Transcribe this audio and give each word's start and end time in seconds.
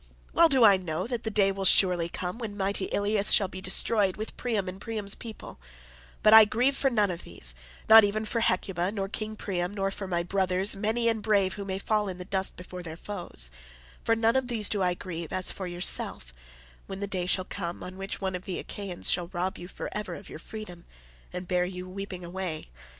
Well 0.33 0.49
do 0.49 0.63
I 0.63 0.77
know 0.77 1.05
that 1.05 1.25
the 1.25 1.29
day 1.29 1.51
will 1.51 1.63
surely 1.63 2.09
come 2.09 2.39
when 2.39 2.57
mighty 2.57 2.85
Ilius 2.85 3.29
shall 3.29 3.47
be 3.47 3.61
destroyed 3.61 4.17
with 4.17 4.35
Priam 4.35 4.67
and 4.67 4.81
Priam's 4.81 5.13
people, 5.13 5.59
but 6.23 6.33
I 6.33 6.43
grieve 6.43 6.75
for 6.75 6.89
none 6.89 7.11
of 7.11 7.21
these—not 7.23 8.03
even 8.03 8.25
for 8.25 8.39
Hecuba, 8.39 8.91
nor 8.91 9.07
King 9.07 9.35
Priam, 9.35 9.75
nor 9.75 9.91
for 9.91 10.07
my 10.07 10.23
brothers 10.23 10.75
many 10.75 11.07
and 11.07 11.21
brave 11.21 11.53
who 11.53 11.65
may 11.65 11.77
fall 11.77 12.07
in 12.07 12.17
the 12.17 12.25
dust 12.25 12.57
before 12.57 12.81
their 12.81 12.97
foes—for 12.97 14.15
none 14.15 14.35
of 14.35 14.47
these 14.47 14.69
do 14.69 14.81
I 14.81 14.95
grieve 14.95 15.31
as 15.31 15.51
for 15.51 15.67
yourself 15.67 16.33
when 16.87 16.99
the 16.99 17.05
day 17.05 17.27
shall 17.27 17.45
come 17.45 17.83
on 17.83 17.95
which 17.95 18.13
some 18.17 18.21
one 18.21 18.35
of 18.35 18.45
the 18.45 18.57
Achaeans 18.57 19.07
shall 19.07 19.27
rob 19.31 19.59
you 19.59 19.67
for 19.67 19.87
ever 19.95 20.15
of 20.15 20.29
your 20.29 20.39
freedom, 20.39 20.83
and 21.31 21.47
bear 21.47 21.63
you 21.65 21.87
weeping 21.87 22.25
away. 22.25 22.69